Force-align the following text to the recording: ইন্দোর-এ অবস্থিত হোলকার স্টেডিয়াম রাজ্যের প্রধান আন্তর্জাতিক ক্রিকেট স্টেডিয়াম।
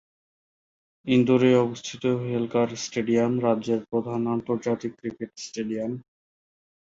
ইন্দোর-এ 1.07 1.51
অবস্থিত 1.57 2.03
হোলকার 2.23 2.69
স্টেডিয়াম 2.75 3.33
রাজ্যের 3.39 3.81
প্রধান 3.91 4.21
আন্তর্জাতিক 4.27 4.91
ক্রিকেট 4.99 5.31
স্টেডিয়াম। 5.37 5.91